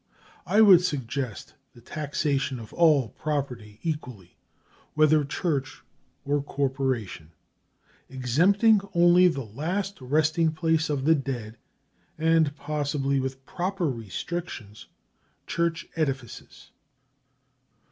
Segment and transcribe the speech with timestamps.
[0.47, 4.35] I would suggest the taxation of all property equally,
[4.95, 5.83] whether church
[6.25, 7.33] or corporation,
[8.09, 11.59] exempting only the last resting place of the dead
[12.17, 14.87] and possibly, with proper restrictions,
[15.45, 16.71] church edifices.